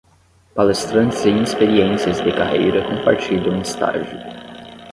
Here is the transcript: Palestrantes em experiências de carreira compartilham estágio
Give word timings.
Palestrantes 0.55 1.23
em 1.27 1.43
experiências 1.43 2.19
de 2.23 2.31
carreira 2.31 2.83
compartilham 2.89 3.61
estágio 3.61 4.17